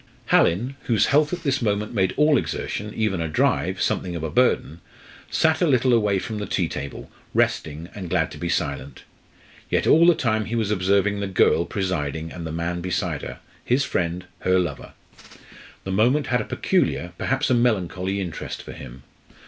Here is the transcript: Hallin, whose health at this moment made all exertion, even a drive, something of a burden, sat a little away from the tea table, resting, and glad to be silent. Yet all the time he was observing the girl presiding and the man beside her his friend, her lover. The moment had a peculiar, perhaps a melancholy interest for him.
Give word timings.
Hallin, 0.29 0.77
whose 0.85 1.05
health 1.05 1.31
at 1.31 1.43
this 1.43 1.61
moment 1.61 1.93
made 1.93 2.15
all 2.17 2.35
exertion, 2.35 2.91
even 2.95 3.21
a 3.21 3.27
drive, 3.27 3.79
something 3.79 4.15
of 4.15 4.23
a 4.23 4.31
burden, 4.31 4.81
sat 5.29 5.61
a 5.61 5.67
little 5.67 5.93
away 5.93 6.17
from 6.17 6.39
the 6.39 6.47
tea 6.47 6.67
table, 6.67 7.11
resting, 7.35 7.87
and 7.93 8.09
glad 8.09 8.31
to 8.31 8.39
be 8.39 8.49
silent. 8.49 9.03
Yet 9.69 9.85
all 9.85 10.07
the 10.07 10.15
time 10.15 10.45
he 10.45 10.55
was 10.55 10.71
observing 10.71 11.19
the 11.19 11.27
girl 11.27 11.65
presiding 11.65 12.31
and 12.31 12.47
the 12.47 12.51
man 12.51 12.81
beside 12.81 13.21
her 13.21 13.41
his 13.63 13.83
friend, 13.85 14.25
her 14.39 14.57
lover. 14.57 14.93
The 15.83 15.91
moment 15.91 16.25
had 16.25 16.41
a 16.41 16.45
peculiar, 16.45 17.13
perhaps 17.19 17.51
a 17.51 17.53
melancholy 17.53 18.19
interest 18.21 18.63
for 18.63 18.71
him. 18.71 19.03